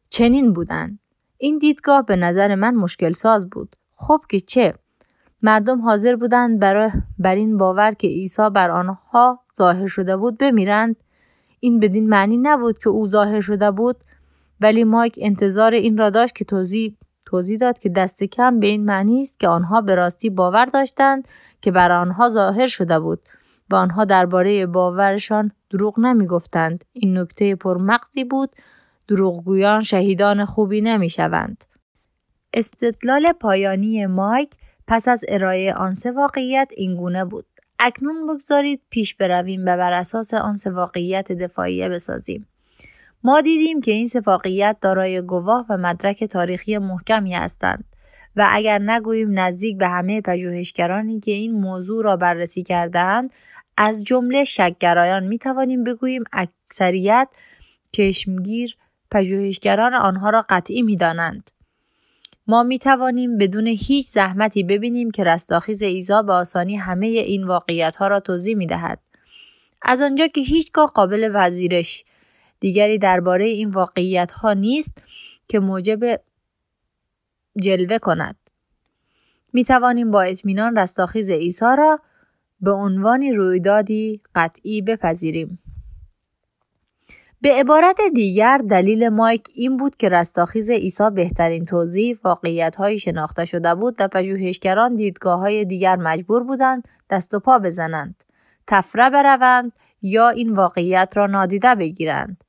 چنین 0.09 0.53
بودند. 0.53 0.99
این 1.37 1.57
دیدگاه 1.57 2.05
به 2.05 2.15
نظر 2.15 2.55
من 2.55 2.75
مشکل 2.75 3.13
ساز 3.13 3.49
بود. 3.49 3.75
خب 3.95 4.21
که 4.29 4.39
چه؟ 4.39 4.73
مردم 5.41 5.81
حاضر 5.81 6.15
بودند 6.15 6.59
برای 6.59 6.91
بر 7.19 7.35
این 7.35 7.57
باور 7.57 7.91
که 7.91 8.07
عیسی 8.07 8.49
بر 8.49 8.71
آنها 8.71 9.39
ظاهر 9.57 9.87
شده 9.87 10.17
بود 10.17 10.37
بمیرند 10.37 10.95
این 11.59 11.79
بدین 11.79 12.09
معنی 12.09 12.37
نبود 12.37 12.79
که 12.79 12.89
او 12.89 13.07
ظاهر 13.07 13.41
شده 13.41 13.71
بود 13.71 13.95
ولی 14.61 14.83
مایک 14.83 15.19
انتظار 15.21 15.73
این 15.73 15.97
را 15.97 16.09
داشت 16.09 16.35
که 16.35 16.45
توضیح 16.45 16.97
توضیح 17.25 17.57
داد 17.57 17.79
که 17.79 17.89
دست 17.89 18.23
کم 18.23 18.59
به 18.59 18.67
این 18.67 18.85
معنی 18.85 19.21
است 19.21 19.39
که 19.39 19.47
آنها 19.47 19.81
به 19.81 19.95
راستی 19.95 20.29
باور 20.29 20.65
داشتند 20.65 21.27
که 21.61 21.71
بر 21.71 21.91
آنها 21.91 22.29
ظاهر 22.29 22.67
شده 22.67 22.99
بود 22.99 23.19
و 23.69 23.75
آنها 23.75 24.05
درباره 24.05 24.65
باورشان 24.65 25.51
دروغ 25.69 25.99
نمی 25.99 26.27
گفتند. 26.27 26.85
این 26.93 27.17
نکته 27.17 27.55
پرمقصی 27.55 28.23
بود 28.23 28.49
دروغگویان 29.07 29.81
شهیدان 29.81 30.45
خوبی 30.45 30.81
نمی 30.81 31.09
شوند. 31.09 31.63
استدلال 32.53 33.31
پایانی 33.39 34.05
مایک 34.05 34.49
پس 34.87 35.07
از 35.07 35.25
ارائه 35.27 35.73
آن 35.73 35.93
سه 35.93 36.11
واقعیت 36.11 36.71
اینگونه 36.77 37.25
بود. 37.25 37.45
اکنون 37.79 38.27
بگذارید 38.27 38.81
پیش 38.89 39.15
برویم 39.15 39.61
و 39.61 39.77
بر 39.77 39.93
اساس 39.93 40.33
آن 40.33 40.55
سه 40.55 40.69
واقعیت 40.71 41.31
دفاعیه 41.31 41.89
بسازیم. 41.89 42.47
ما 43.23 43.41
دیدیم 43.41 43.81
که 43.81 43.91
این 43.91 44.05
سه 44.05 44.19
واقعیت 44.19 44.77
دارای 44.81 45.21
گواه 45.21 45.65
و 45.69 45.77
مدرک 45.77 46.23
تاریخی 46.23 46.77
محکمی 46.77 47.33
هستند 47.33 47.83
و 48.35 48.47
اگر 48.51 48.79
نگوییم 48.79 49.39
نزدیک 49.39 49.77
به 49.77 49.87
همه 49.87 50.21
پژوهشگرانی 50.21 51.19
که 51.19 51.31
این 51.31 51.51
موضوع 51.51 52.03
را 52.03 52.17
بررسی 52.17 52.63
کردهاند 52.63 53.33
از 53.77 54.03
جمله 54.03 54.43
شکگرایان 54.43 55.23
می 55.23 55.37
توانیم 55.37 55.83
بگوییم 55.83 56.23
اکثریت 56.33 57.29
چشمگیر 57.91 58.77
پژوهشگران 59.11 59.93
آنها 59.93 60.29
را 60.29 60.45
قطعی 60.49 60.81
می 60.81 60.95
دانند. 60.95 61.51
ما 62.47 62.63
می 62.63 62.79
توانیم 62.79 63.37
بدون 63.37 63.67
هیچ 63.67 64.05
زحمتی 64.07 64.63
ببینیم 64.63 65.11
که 65.11 65.23
رستاخیز 65.23 65.81
ایزا 65.81 66.21
به 66.21 66.33
آسانی 66.33 66.75
همه 66.75 67.07
این 67.07 67.43
واقعیت 67.43 67.95
ها 67.95 68.07
را 68.07 68.19
توضیح 68.19 68.55
می 68.55 68.67
دهد. 68.67 68.99
از 69.81 70.01
آنجا 70.01 70.27
که 70.27 70.41
هیچگاه 70.41 70.91
قابل 70.95 71.31
وزیرش 71.33 72.05
دیگری 72.59 72.97
درباره 72.97 73.45
این 73.45 73.69
واقعیت 73.69 74.31
ها 74.31 74.53
نیست 74.53 74.97
که 75.47 75.59
موجب 75.59 75.99
جلوه 77.61 77.97
کند 77.97 78.35
می 79.53 79.65
توانیم 79.65 80.11
با 80.11 80.21
اطمینان 80.21 80.77
رستاخیز 80.77 81.29
عیسی 81.29 81.65
را 81.77 81.99
به 82.61 82.71
عنوان 82.71 83.23
رویدادی 83.23 84.21
قطعی 84.35 84.81
بپذیریم 84.81 85.59
به 87.41 87.53
عبارت 87.53 87.97
دیگر 88.13 88.57
دلیل 88.69 89.09
مایک 89.09 89.47
این 89.55 89.77
بود 89.77 89.95
که 89.95 90.09
رستاخیز 90.09 90.69
عیسی 90.69 91.09
بهترین 91.15 91.65
توضیح 91.65 92.17
واقعیت 92.23 92.95
شناخته 92.95 93.45
شده 93.45 93.75
بود 93.75 93.95
و 93.99 94.07
پژوهشگران 94.07 94.95
دیدگاه 94.95 95.39
های 95.39 95.65
دیگر 95.65 95.95
مجبور 95.95 96.43
بودند 96.43 96.87
دست 97.09 97.33
و 97.33 97.39
پا 97.39 97.59
بزنند 97.59 98.23
تفره 98.67 99.09
بروند 99.09 99.71
یا 100.01 100.29
این 100.29 100.53
واقعیت 100.53 101.13
را 101.15 101.27
نادیده 101.27 101.75
بگیرند. 101.75 102.43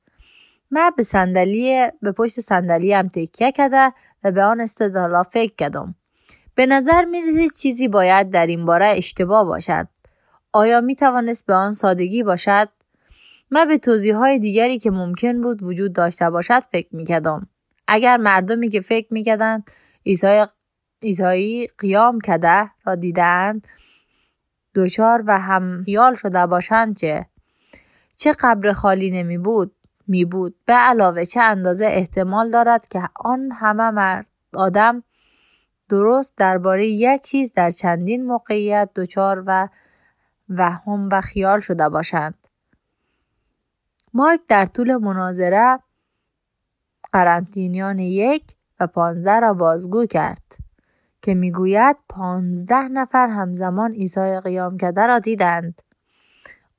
من 0.71 0.91
به 0.97 1.03
صندلی 1.03 1.89
به 2.03 2.13
پشت 2.13 2.41
صندلی 2.41 2.93
هم 2.93 3.09
تکیه 3.09 3.53
کرده 3.53 3.93
و 4.25 4.33
به 4.33 4.43
آن 4.43 4.61
استدلالا 4.61 5.23
فکر 5.23 5.55
کردم. 5.55 5.95
به 6.55 6.67
نظر 6.67 7.05
می 7.05 7.49
چیزی 7.57 7.89
باید 7.89 8.31
در 8.31 8.47
این 8.47 8.65
باره 8.65 8.87
اشتباه 8.87 9.45
باشد. 9.45 9.89
آیا 10.53 10.81
می 10.81 10.97
توانست 10.97 11.47
به 11.47 11.55
آن 11.55 11.73
سادگی 11.73 12.23
باشد؟ 12.23 12.69
من 13.51 13.69
به 13.69 13.79
توضیح 13.79 14.17
های 14.17 14.39
دیگری 14.39 14.79
که 14.79 14.91
ممکن 14.91 15.41
بود 15.41 15.63
وجود 15.63 15.93
داشته 15.93 16.31
باشد 16.31 16.61
فکر 16.73 16.97
می 16.97 17.05
کردم. 17.05 17.49
اگر 17.89 18.17
مردمی 18.17 18.69
که 18.69 18.81
فکر 18.81 19.07
می 19.11 19.23
کردند 19.23 19.71
ایسایی 21.01 21.67
قیام 21.79 22.21
کده 22.21 22.71
را 22.85 22.95
دیدند 22.95 23.67
دوچار 24.75 25.25
و 25.27 25.39
هم 25.39 25.85
خیال 25.85 26.15
شده 26.15 26.47
باشند 26.47 26.97
چه؟ 26.97 27.27
چه 28.17 28.33
قبر 28.41 28.73
خالی 28.73 29.11
نمی 29.11 29.39
بود؟ 29.39 29.75
می 30.07 30.25
بود. 30.25 30.55
به 30.67 30.73
علاوه 30.73 31.25
چه 31.25 31.41
اندازه 31.41 31.87
احتمال 31.87 32.51
دارد 32.51 32.89
که 32.89 33.03
آن 33.17 33.51
همه 33.53 33.91
مرد 33.91 34.27
آدم 34.55 35.03
درست 35.89 36.35
درباره 36.37 36.87
یک 36.87 37.23
چیز 37.23 37.53
در 37.53 37.71
چندین 37.71 38.27
موقعیت 38.27 38.91
دچار 38.97 39.45
و 39.47 39.69
وهم 40.49 41.09
و 41.13 41.21
خیال 41.21 41.61
شده 41.61 41.89
باشند؟ 41.89 42.38
مایک 44.15 44.41
در 44.49 44.67
طول 44.67 44.97
مناظره 44.97 45.79
قرنطینیان 47.13 47.99
یک 47.99 48.45
و 48.81 48.87
پانزده 48.87 49.41
را 49.41 49.55
بازگو 49.55 50.07
کرد 50.07 50.57
که 51.23 51.35
می‌گوید 51.35 51.97
پانزده 52.09 52.89
نفر 52.89 53.29
همزمان 53.29 53.93
عیسی 53.93 54.41
قیام 54.41 54.77
کرده 54.77 55.07
را 55.07 55.19
دیدند. 55.19 55.83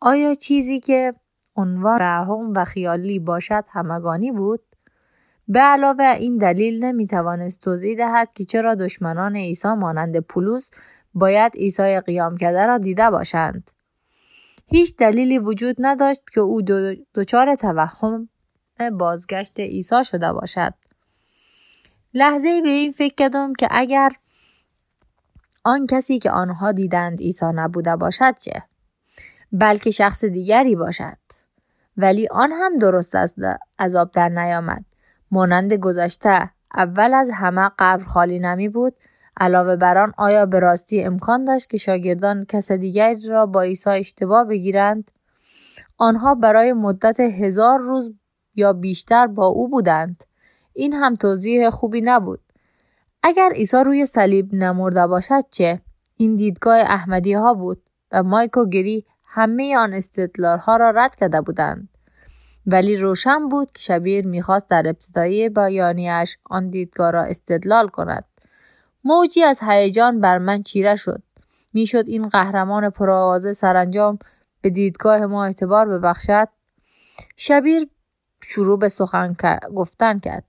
آیا 0.02 0.34
چیزی 0.34 0.80
که 0.80 1.14
عنوان 1.56 1.98
وهم 2.02 2.54
و 2.56 2.66
خیالی 2.66 3.20
باشد 3.20 3.64
همگانی 3.68 4.32
بود؟ 4.32 4.62
به 5.48 5.60
علاوه 5.60 6.04
این 6.20 6.38
دلیل 6.38 6.86
نمی‌توانست 6.86 7.62
توضیح 7.62 7.98
دهد 7.98 8.34
که 8.34 8.46
چرا 8.46 8.76
دشمنان 8.76 9.36
عیسی 9.36 9.74
مانند 9.74 10.20
پولوس 10.20 10.70
باید 11.14 11.54
عیسی 11.56 12.00
قیام 12.00 12.38
کرده 12.38 12.66
را 12.66 12.78
دیده 12.78 13.10
باشند. 13.10 13.72
هیچ 14.72 14.96
دلیلی 14.96 15.40
وجود 15.40 15.76
نداشت 15.80 16.22
که 16.34 16.40
او 16.40 16.62
دچار 17.16 17.56
توهم 17.56 18.30
بازگشت 19.00 19.60
عیسی 19.60 20.04
شده 20.04 20.34
باشد. 20.34 20.74
لحظه 22.14 22.62
به 22.62 22.70
این 22.70 22.92
فکر 22.92 23.16
کردم 23.16 23.54
که 23.54 23.68
اگر 23.72 24.12
آن 25.64 25.88
کسی 25.88 26.20
که 26.20 26.32
آنها 26.32 26.72
دیدند 26.72 27.20
عیسی 27.20 27.46
نبوده 27.56 27.96
باشد 27.96 28.36
چه؟ 28.40 28.64
بلکه 29.52 29.92
شخص 29.92 30.26
دیگری 30.26 30.76
باشد. 30.76 31.18
ولی 31.98 32.28
آن 32.28 32.52
هم 32.52 32.78
درست 32.78 33.16
است 33.16 33.36
عذاب 33.80 34.12
در 34.12 34.30
نیامد. 34.30 34.86
مانند 35.32 35.74
گذشته 35.74 36.50
اول 36.76 37.14
از 37.14 37.30
همه 37.34 37.72
قبر 37.80 38.04
خالی 38.04 38.40
نمی 38.40 38.70
بود 38.70 38.96
علاوه 39.40 39.76
بر 39.76 39.98
آن 39.98 40.14
آیا 40.18 40.46
به 40.46 40.60
راستی 40.60 41.04
امکان 41.04 41.46
داشت 41.46 41.70
که 41.70 41.78
شاگردان 41.78 42.46
کس 42.46 42.72
دیگری 42.72 43.28
را 43.28 43.46
با 43.46 43.62
عیسی 43.62 43.90
اشتباه 43.90 44.46
بگیرند؟ 44.46 45.12
آنها 45.98 46.36
برای 46.36 46.74
مدت 46.74 47.20
هزار 47.20 47.80
روز 47.80 48.14
یا 48.56 48.74
بیشتر 48.74 49.28
با 49.28 49.46
او 49.46 49.70
بودند. 49.70 50.24
این 50.74 50.94
هم 50.94 51.16
توضیح 51.16 51.70
خوبی 51.70 52.02
نبود. 52.02 52.40
اگر 53.24 53.50
عیسی 53.56 53.78
روی 53.86 54.06
صلیب 54.06 54.54
نمرده 54.54 55.08
باشد 55.08 55.44
چه؟ 55.52 55.82
این 56.16 56.36
دیدگاه 56.36 56.78
احمدی 56.78 57.34
ها 57.34 57.54
بود 57.54 57.82
و 58.12 58.24
مایکو 58.24 58.66
گری 58.66 59.06
همه 59.24 59.78
آن 59.78 59.94
استدلال 59.94 60.58
ها 60.58 60.78
را 60.78 60.90
رد 60.90 61.16
کرده 61.16 61.42
بودند. 61.42 61.90
ولی 62.66 62.98
روشن 62.98 63.50
بود 63.50 63.72
که 63.72 63.82
شبیر 63.82 64.28
می‌خواست 64.28 64.70
در 64.70 64.84
ابتدایی 64.88 65.50
بیانیش 65.50 66.38
آن 66.44 66.70
دیدگاه 66.70 67.12
را 67.12 67.24
استدلال 67.24 67.88
کند. 67.88 68.26
موجی 69.04 69.44
از 69.44 69.60
هیجان 69.64 70.22
بر 70.22 70.38
من 70.38 70.64
چیره 70.64 70.96
شد. 70.96 71.24
می‌شد 71.74 72.04
این 72.08 72.28
قهرمان 72.28 72.90
پرآوازه 72.90 73.54
سرانجام 73.54 74.20
به 74.62 74.70
دیدگاه 74.70 75.26
ما 75.26 75.46
اعتبار 75.46 75.88
ببخشد. 75.88 76.48
شبیر 77.36 77.90
شروع 78.42 78.80
به 78.80 78.90
سخن 78.90 79.36
گفتن 79.76 80.20
کرد 80.20 80.44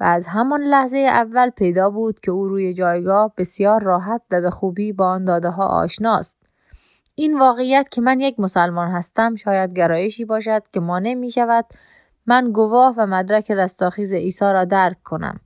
و 0.00 0.04
از 0.04 0.26
همان 0.26 0.60
لحظه 0.62 0.98
اول 0.98 1.50
پیدا 1.50 1.90
بود 1.90 2.20
که 2.20 2.30
او 2.30 2.48
روی 2.48 2.74
جایگاه 2.74 3.32
بسیار 3.36 3.82
راحت 3.82 4.22
و 4.30 4.40
به 4.40 4.50
خوبی 4.50 4.92
با 4.92 5.06
آن 5.06 5.24
داده 5.24 5.48
ها 5.48 5.66
آشناست. 5.66 6.36
این 7.14 7.38
واقعیت 7.38 7.88
که 7.90 8.00
من 8.00 8.20
یک 8.20 8.40
مسلمان 8.40 8.90
هستم 8.90 9.34
شاید 9.34 9.72
گرایشی 9.72 10.24
باشد 10.24 10.62
که 10.72 10.80
مانع 10.80 11.14
می 11.14 11.30
شود 11.30 11.64
من 12.26 12.52
گواه 12.52 12.94
و 12.96 13.06
مدرک 13.06 13.50
رستاخیز 13.50 14.14
عیسی 14.14 14.44
را 14.44 14.64
درک 14.64 15.02
کنم. 15.02 15.40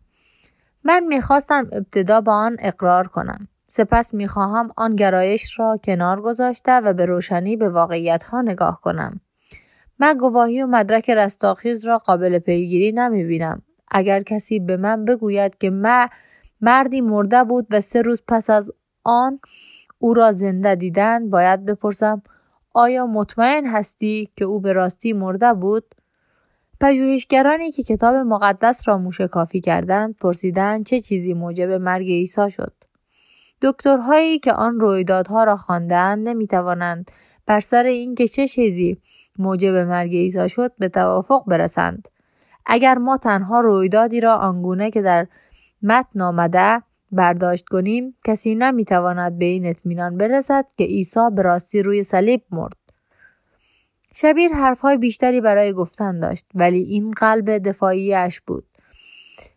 من 0.85 1.05
می‌خواستم 1.05 1.69
ابتدا 1.73 2.21
با 2.21 2.33
آن 2.33 2.57
اقرار 2.61 3.09
کنم 3.09 3.49
سپس 3.67 4.15
می‌خواهم 4.15 4.71
آن 4.77 4.97
گرایش 4.97 5.59
را 5.59 5.79
کنار 5.85 6.21
گذاشته 6.21 6.73
و 6.73 6.93
به 6.93 7.07
روشنی 7.07 7.57
به 7.57 7.69
واقعیت 7.69 8.25
ها 8.25 8.43
نگاه 8.43 8.81
کنم 8.81 9.21
من 9.99 10.19
گواهی 10.19 10.63
و 10.63 10.67
مدرک 10.67 11.11
رستاخیز 11.11 11.85
را 11.85 11.99
قابل 11.99 12.39
پیگیری 12.39 12.93
نمی 12.93 13.25
بینم. 13.25 13.63
اگر 13.91 14.23
کسی 14.23 14.61
به 14.61 14.77
من 14.77 15.05
بگوید 15.05 15.59
که 15.59 15.71
من 15.71 16.09
مردی 16.61 17.01
مرده 17.01 17.45
بود 17.45 17.67
و 17.71 17.81
سه 17.81 18.03
روز 18.03 18.23
پس 18.29 18.51
از 18.51 18.73
آن 19.05 19.41
او 19.99 20.15
را 20.15 20.33
زنده 20.33 20.75
دیدن 20.75 21.31
باید 21.31 21.65
بپرسم 21.65 22.23
آیا 22.75 23.07
مطمئن 23.07 23.67
هستی 23.67 24.29
که 24.37 24.45
او 24.45 24.61
به 24.61 24.73
راستی 24.73 25.13
مرده 25.13 25.53
بود؟ 25.53 25.95
پژوهشگرانی 26.81 27.71
که 27.71 27.83
کتاب 27.83 28.15
مقدس 28.15 28.89
را 28.89 28.99
موشکافی 28.99 29.61
کردند 29.61 30.17
پرسیدند 30.17 30.87
چه 30.87 31.01
چیزی 31.01 31.35
موجب 31.35 31.71
مرگ 31.71 32.07
عیسی 32.07 32.51
شد. 32.51 32.73
دکترهایی 33.63 34.39
که 34.39 34.53
آن 34.53 34.81
رویدادها 34.81 35.45
را 35.45 35.57
خواندند 35.57 36.29
نمی‌توانند 36.29 37.11
بر 37.47 37.61
سر 37.61 37.85
اینکه 37.85 38.29
چه 38.29 38.49
چیزی 38.49 38.99
موجب 39.39 39.75
مرگ 39.75 40.11
عیسی 40.11 40.49
شد 40.49 40.73
به 40.79 40.89
توافق 40.89 41.45
برسند. 41.47 42.09
اگر 42.67 42.99
ما 42.99 43.17
تنها 43.17 43.61
رویدادی 43.61 44.21
را 44.21 44.37
آنگونه 44.37 44.91
که 44.91 45.03
در 45.03 45.27
متن 45.83 46.21
آمده 46.21 46.83
برداشت 47.13 47.69
کنیم 47.69 48.17
کسی 48.25 48.55
نمی‌تواند 48.55 49.39
به 49.39 49.45
این 49.45 49.67
اطمینان 49.67 50.17
برسد 50.17 50.67
که 50.79 50.85
عیسی 50.85 51.21
به 51.37 51.43
راستی 51.43 51.83
روی 51.83 52.03
صلیب 52.03 52.43
مرد 52.51 52.84
شبیر 54.17 54.53
حرفهای 54.53 54.97
بیشتری 54.97 55.41
برای 55.41 55.73
گفتن 55.73 56.19
داشت 56.21 56.47
ولی 56.55 56.83
این 56.83 57.11
قلب 57.11 57.59
دفاعیش 57.59 58.41
بود. 58.41 58.65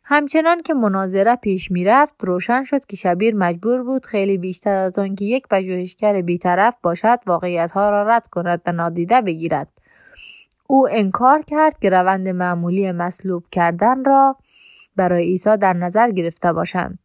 همچنان 0.04 0.62
که 0.62 0.74
مناظره 0.74 1.36
پیش 1.36 1.72
می‌رفت 1.72 2.24
روشن 2.24 2.64
شد 2.64 2.86
که 2.86 2.96
شبیر 2.96 3.36
مجبور 3.36 3.84
بود 3.84 4.06
خیلی 4.06 4.38
بیشتر 4.38 4.74
از 4.74 5.00
آنکه 5.00 5.26
یک 5.26 5.48
پژوهشگر 5.48 6.22
بیطرف 6.22 6.76
باشد 6.82 7.20
واقعیتها 7.28 7.90
را 7.90 8.04
رد 8.04 8.28
کند 8.28 8.62
و 8.66 8.72
نادیده 8.72 9.22
بگیرد. 9.22 9.68
او 10.68 10.88
انکار 10.92 11.42
کرد 11.42 11.80
که 11.80 11.90
روند 11.90 12.28
معمولی 12.28 12.92
مصلوب 12.92 13.44
کردن 13.52 14.06
را 14.06 14.36
برای 14.96 15.24
عیسی 15.24 15.58
در 15.58 15.74
نظر 15.74 16.12
گرفته 16.12 16.54
باشند. 16.54 17.00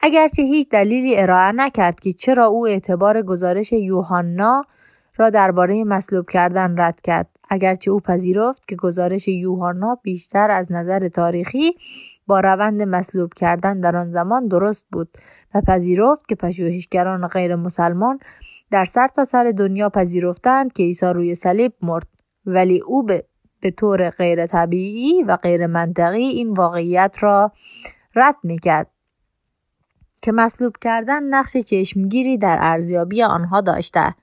اگرچه 0.00 0.42
هیچ 0.42 0.68
دلیلی 0.68 1.18
ارائه 1.18 1.52
نکرد 1.52 2.00
که 2.00 2.12
چرا 2.12 2.46
او 2.46 2.66
اعتبار 2.66 3.22
گزارش 3.22 3.72
یوحنا 3.72 4.64
را 5.20 5.30
درباره 5.30 5.84
مصلوب 5.84 6.30
کردن 6.30 6.74
رد 6.78 7.00
کرد. 7.00 7.26
اگرچه 7.50 7.90
او 7.90 8.00
پذیرفت 8.00 8.68
که 8.68 8.76
گزارش 8.76 9.28
یوحنا 9.28 9.98
بیشتر 10.02 10.50
از 10.50 10.72
نظر 10.72 11.08
تاریخی 11.08 11.72
با 12.26 12.40
روند 12.40 12.82
مصلوب 12.82 13.34
کردن 13.34 13.80
در 13.80 13.96
آن 13.96 14.10
زمان 14.10 14.48
درست 14.48 14.86
بود 14.92 15.08
و 15.54 15.60
پذیرفت 15.60 16.28
که 16.28 16.34
پژوهشگران 16.34 17.26
غیر 17.26 17.56
مسلمان 17.56 18.18
در 18.70 18.84
سر 18.84 19.08
تا 19.08 19.24
سر 19.24 19.52
دنیا 19.56 19.88
پذیرفتند 19.88 20.72
که 20.72 20.82
عیسی 20.82 21.06
روی 21.06 21.34
صلیب 21.34 21.72
مرد. 21.82 22.06
ولی 22.46 22.80
او 22.80 23.02
به, 23.02 23.24
به 23.60 23.70
طور 23.70 24.10
غیر 24.10 24.46
طبیعی 24.46 25.22
و 25.22 25.36
غیر 25.36 25.66
منطقی 25.66 26.24
این 26.24 26.52
واقعیت 26.52 27.16
را 27.20 27.52
رد 28.14 28.36
می‌کرد 28.42 28.86
که 30.22 30.32
مصلوب 30.32 30.76
کردن 30.80 31.22
نقش 31.22 31.56
چشمگیری 31.56 32.38
در 32.38 32.58
ارزیابی 32.60 33.22
آنها 33.22 33.60
داشته. 33.60 34.14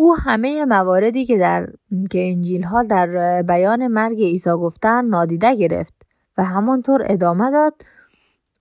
او 0.00 0.16
همه 0.16 0.64
مواردی 0.64 1.26
که 1.26 1.38
در 1.38 1.68
که 2.10 2.30
انجیل 2.30 2.62
ها 2.62 2.82
در 2.82 3.42
بیان 3.42 3.86
مرگ 3.86 4.22
عیسی 4.22 4.50
گفتن 4.50 5.04
نادیده 5.04 5.56
گرفت 5.56 5.94
و 6.38 6.44
همانطور 6.44 7.02
ادامه 7.06 7.50
داد 7.50 7.74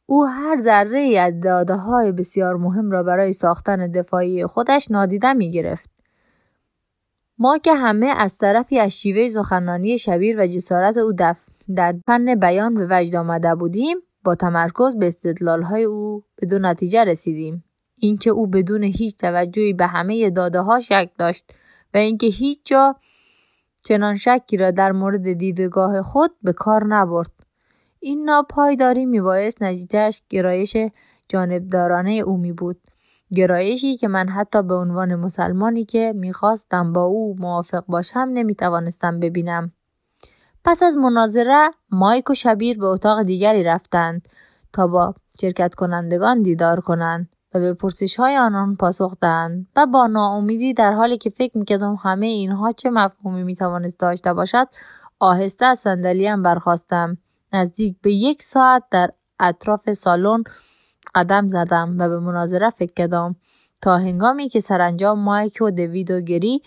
او 0.05 0.25
هر 0.25 0.61
ذره 0.61 0.99
ای 0.99 1.17
از 1.17 1.33
داده 1.43 1.75
های 1.75 2.11
بسیار 2.11 2.55
مهم 2.55 2.91
را 2.91 3.03
برای 3.03 3.33
ساختن 3.33 3.91
دفاعی 3.91 4.45
خودش 4.45 4.91
نادیده 4.91 5.33
می 5.33 5.51
گرفت. 5.51 5.89
ما 7.37 7.57
که 7.57 7.73
همه 7.73 8.07
از 8.17 8.37
طرفی 8.37 8.79
از 8.79 8.91
شیوه 8.91 9.27
سخنرانی 9.27 9.97
شبیر 9.97 10.39
و 10.39 10.47
جسارت 10.47 10.97
او 10.97 11.11
در 11.75 11.95
فن 12.07 12.35
بیان 12.35 12.73
به 12.73 12.87
وجد 12.89 13.15
آمده 13.15 13.55
بودیم 13.55 13.97
با 14.23 14.35
تمرکز 14.35 14.95
به 14.95 15.07
استدلال 15.07 15.61
های 15.61 15.83
او 15.83 16.23
به 16.35 16.47
دو 16.47 16.59
نتیجه 16.59 17.03
رسیدیم. 17.03 17.63
اینکه 17.99 18.29
او 18.29 18.47
بدون 18.47 18.83
هیچ 18.83 19.17
توجهی 19.17 19.73
به 19.73 19.87
همه 19.87 20.29
داده 20.29 20.61
ها 20.61 20.79
شک 20.79 21.09
داشت 21.17 21.53
و 21.93 21.97
اینکه 21.97 22.27
هیچ 22.27 22.59
جا 22.65 22.95
چنان 23.83 24.15
شکی 24.15 24.57
را 24.57 24.71
در 24.71 24.91
مورد 24.91 25.33
دیدگاه 25.33 26.01
خود 26.01 26.31
به 26.43 26.53
کار 26.53 26.83
نبرد. 26.85 27.31
این 27.99 28.23
ناپایداری 28.23 29.05
میبایست 29.05 29.63
نتیجهش 29.63 30.21
گرایش 30.29 30.77
جانبدارانه 31.29 32.11
او 32.11 32.37
می 32.37 32.51
بود. 32.51 32.81
گرایشی 33.35 33.97
که 33.97 34.07
من 34.07 34.29
حتی 34.29 34.63
به 34.63 34.73
عنوان 34.73 35.15
مسلمانی 35.15 35.85
که 35.85 36.13
می‌خواستم 36.15 36.93
با 36.93 37.03
او 37.03 37.35
موافق 37.39 37.85
باشم 37.85 38.29
نمی‌توانستم 38.33 39.19
ببینم. 39.19 39.71
پس 40.63 40.83
از 40.83 40.97
مناظره 40.97 41.69
مایک 41.91 42.29
و 42.29 42.33
شبیر 42.33 42.77
به 42.77 42.85
اتاق 42.85 43.23
دیگری 43.23 43.63
رفتند 43.63 44.27
تا 44.73 44.87
با 44.87 45.15
شرکت 45.41 45.75
کنندگان 45.75 46.41
دیدار 46.41 46.79
کنند 46.79 47.29
و 47.53 47.59
به 47.59 47.73
پرسش 47.73 48.15
های 48.15 48.37
آنان 48.37 48.75
پاسخ 48.75 49.17
دهند 49.21 49.67
و 49.75 49.85
با 49.85 50.07
ناامیدی 50.07 50.73
در 50.73 50.91
حالی 50.93 51.17
که 51.17 51.29
فکر 51.29 51.57
می‌کردم 51.57 51.95
همه 51.95 52.25
اینها 52.25 52.71
چه 52.71 52.89
مفهومی 52.89 53.43
می‌توانست 53.43 53.99
داشته 53.99 54.33
باشد 54.33 54.67
آهسته 55.19 55.65
از 55.65 55.79
صندلیام 55.79 56.43
برخواستم 56.43 57.17
نزدیک 57.53 57.95
به 58.01 58.13
یک 58.13 58.43
ساعت 58.43 58.83
در 58.91 59.11
اطراف 59.39 59.91
سالن 59.91 60.43
قدم 61.15 61.47
زدم 61.47 61.95
و 61.99 62.09
به 62.09 62.19
مناظره 62.19 62.69
فکر 62.69 62.93
کردم. 62.93 63.35
تا 63.81 63.97
هنگامی 63.97 64.49
که 64.49 64.59
سرانجام 64.59 65.19
مایک 65.19 65.61
و 65.61 65.71
دوید 65.71 66.11
و 66.11 66.21
گری 66.21 66.61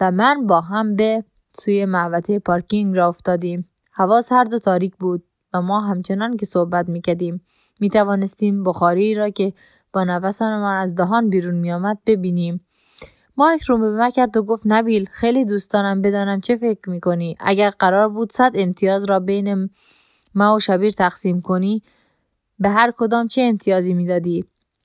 و 0.00 0.10
من 0.10 0.46
با 0.46 0.60
هم 0.60 0.96
به 0.96 1.24
سوی 1.52 1.84
محوطه 1.84 2.38
پارکینگ 2.38 2.96
را 2.96 3.08
افتادیم. 3.08 3.68
هوا 3.92 4.20
سرد 4.20 4.52
و 4.52 4.58
تاریک 4.58 4.96
بود 4.96 5.24
و 5.52 5.62
ما 5.62 5.80
همچنان 5.80 6.36
که 6.36 6.46
صحبت 6.46 6.88
می‌کردیم 6.88 7.46
می 7.80 7.90
توانستیم 7.90 8.64
بخاری 8.64 9.14
را 9.14 9.30
که 9.30 9.52
با 9.94 10.04
نفسانمان 10.04 10.76
از 10.76 10.94
دهان 10.94 11.30
بیرون 11.30 11.54
میآمد 11.54 11.98
ببینیم. 12.06 12.66
مایک 13.36 13.62
رو 13.62 13.78
به 13.78 13.90
من 13.90 14.10
کرد 14.10 14.36
و 14.36 14.42
گفت 14.42 14.62
نبیل 14.66 15.08
خیلی 15.12 15.44
دوست 15.44 15.70
دارم 15.70 16.02
بدانم 16.02 16.40
چه 16.40 16.56
فکر 16.56 16.90
می‌کنی؟ 16.90 17.36
اگر 17.40 17.70
قرار 17.70 18.08
بود 18.08 18.32
صد 18.32 18.52
امتیاز 18.54 19.04
را 19.04 19.20
بین 19.20 19.70
ما 20.34 20.54
و 20.54 20.60
شبیر 20.60 20.90
تقسیم 20.90 21.40
کنی 21.40 21.82
به 22.58 22.68
هر 22.68 22.92
کدام 22.96 23.28
چه 23.28 23.42
امتیازی 23.42 23.94
می‌دادی؟ 23.94 24.44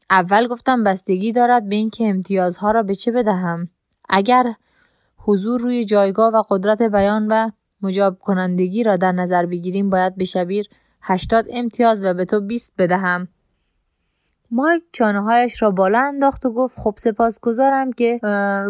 اول 0.10 0.48
گفتم 0.48 0.84
بستگی 0.84 1.32
دارد 1.32 1.70
به 1.70 1.76
اینکه 1.76 2.10
امتیازها 2.10 2.72
را 2.72 2.84
به 2.84 2.96
چه 2.96 3.12
بدهم. 3.12 3.70
اگر 4.10 4.54
حضور 5.18 5.62
روی 5.62 5.86
جایگاه 5.86 6.34
و 6.34 6.44
قدرت 6.50 6.82
بیان 6.82 7.28
و 7.28 7.50
مجاب 7.82 8.20
کنندگی 8.20 8.84
را 8.84 8.98
در 8.98 9.12
نظر 9.12 9.46
بگیریم 9.46 9.90
باید 9.90 10.16
به 10.16 10.24
شبیر 10.24 10.70
80 11.02 11.46
امتیاز 11.52 12.04
و 12.04 12.14
به 12.14 12.26
تو 12.26 12.42
20 12.42 12.74
بدهم. 12.78 13.28
مایک 14.52 14.84
چانه 14.92 15.22
هایش 15.22 15.62
را 15.62 15.72
بالا 15.72 16.00
انداخت 16.00 16.46
و 16.46 16.54
گفت 16.54 16.78
خب 16.78 16.94
سپاس 16.98 17.40
گذارم 17.40 17.94
که 17.94 18.20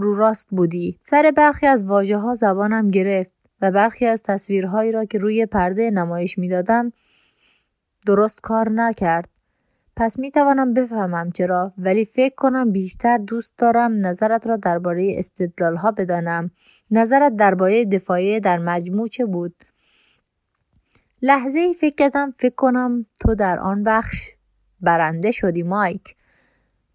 رو 0.02 0.16
راست 0.16 0.48
بودی. 0.50 0.98
سر 1.02 1.34
برخی 1.38 1.68
از 1.68 1.86
واجه 1.86 2.18
ها 2.18 2.36
زبانم 2.36 2.92
گرفت 2.92 3.32
و 3.62 3.72
برخی 3.72 4.06
از 4.06 4.24
تصویرهایی 4.24 4.92
را 4.92 5.06
که 5.06 5.18
روی 5.18 5.46
پرده 5.46 5.92
نمایش 5.92 6.38
می‌دادم 6.38 6.92
درست 8.06 8.42
کار 8.42 8.70
نکرد. 8.70 9.30
پس 9.96 10.20
می 10.20 10.32
توانم 10.32 10.74
بفهمم 10.74 11.32
چرا 11.32 11.74
ولی 11.78 12.06
فکر 12.06 12.36
کنم 12.36 12.72
بیشتر 12.72 13.18
دوست 13.18 13.58
دارم 13.58 14.08
نظرت 14.08 14.48
را 14.48 14.56
درباره 14.58 15.16
استدلال 15.18 15.76
ها 15.76 15.92
بدانم. 15.92 16.52
نظرت 16.92 17.36
درباره 17.36 17.86
دفاعی 17.86 18.40
در 18.40 18.58
مجموع 18.58 19.08
چه 19.08 19.26
بود؟ 19.26 19.56
لحظه 21.22 21.60
ای 21.60 21.74
فکر 21.74 21.96
کردم 21.96 22.34
فکر 22.38 22.56
کنم 22.56 23.06
تو 23.22 23.36
در 23.36 23.60
آن 23.60 23.84
بخش 23.84 24.32
برنده 24.82 25.32
شدی 25.32 25.64
مایک. 25.64 26.16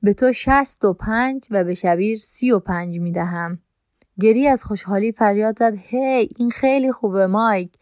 به 0.02 0.12
تو 0.12 0.32
شست 0.32 0.84
و 0.84 0.92
پنج 0.92 1.46
و 1.50 1.64
به 1.64 1.74
شبیر 1.74 2.18
سی 2.18 2.50
و 2.50 2.58
پنج 2.58 2.98
می 2.98 3.12
دهم. 3.12 3.58
گری 4.20 4.48
از 4.48 4.64
خوشحالی 4.64 5.12
فریاد 5.12 5.58
زد. 5.58 5.74
هی 5.90 6.28
این 6.36 6.50
خیلی 6.50 6.92
خوبه 6.92 7.26
مایک. 7.26 7.72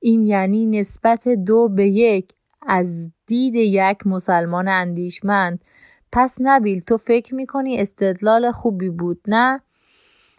این 0.00 0.24
یعنی 0.24 0.66
نسبت 0.66 1.28
دو 1.28 1.68
به 1.68 1.86
یک. 1.86 2.32
از 2.66 3.10
دید 3.26 3.54
یک 3.54 4.06
مسلمان 4.06 4.68
اندیشمند. 4.68 5.64
پس 6.12 6.38
نبیل 6.40 6.80
تو 6.80 6.96
فکر 6.96 7.34
می‌کنی 7.34 7.78
استدلال 7.78 8.50
خوبی 8.50 8.90
بود 8.90 9.20
نه؟ 9.28 9.60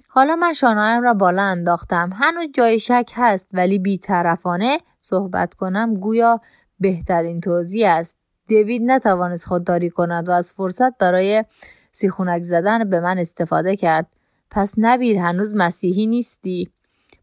حالا 0.08 0.36
من 0.36 0.54
شانهایم 0.54 1.02
را 1.02 1.14
بالا 1.14 1.44
انداختم. 1.44 2.10
هنوز 2.14 2.48
جای 2.54 2.80
شک 2.80 3.12
هست 3.14 3.48
ولی 3.54 3.80
بیطرفانه 3.80 4.78
صحبت 5.00 5.54
کنم. 5.54 5.94
گویا 5.94 6.42
بهترین 6.80 7.40
توضیح 7.40 7.90
است. 7.90 8.18
دیوید 8.54 8.82
نتوانست 8.86 9.46
خودداری 9.46 9.90
کند 9.90 10.30
و 10.30 10.32
از 10.32 10.54
فرصت 10.54 10.98
برای 10.98 11.44
سیخونک 11.92 12.44
زدن 12.44 12.90
به 12.90 13.00
من 13.00 13.18
استفاده 13.18 13.76
کرد. 13.76 14.08
پس 14.52 14.74
نبید 14.78 15.18
هنوز 15.18 15.56
مسیحی 15.56 16.08
نیستی. 16.08 16.70